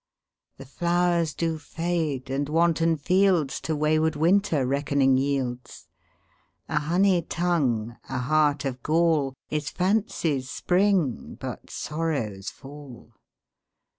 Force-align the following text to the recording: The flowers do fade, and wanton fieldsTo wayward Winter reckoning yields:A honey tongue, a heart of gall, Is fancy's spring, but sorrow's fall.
The 0.57 0.65
flowers 0.65 1.35
do 1.35 1.59
fade, 1.59 2.31
and 2.31 2.49
wanton 2.49 2.97
fieldsTo 2.97 3.77
wayward 3.77 4.15
Winter 4.15 4.65
reckoning 4.65 5.15
yields:A 5.15 6.79
honey 6.79 7.21
tongue, 7.21 7.97
a 8.09 8.17
heart 8.17 8.65
of 8.65 8.81
gall, 8.81 9.35
Is 9.51 9.69
fancy's 9.69 10.49
spring, 10.49 11.37
but 11.39 11.69
sorrow's 11.69 12.49
fall. 12.49 13.13